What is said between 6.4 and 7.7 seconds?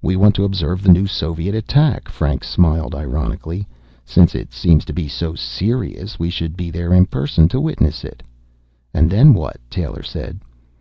be there in person to